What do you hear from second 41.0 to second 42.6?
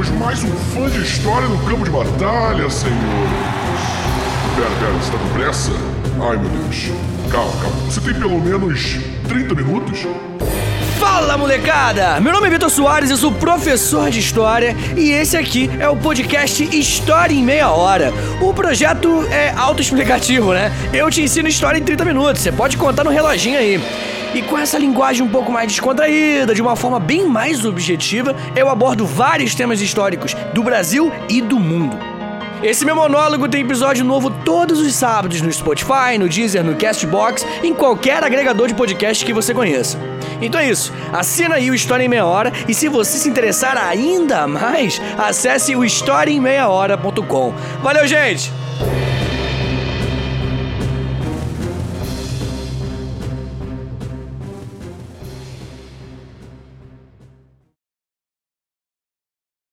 assina aí o História em Meia Hora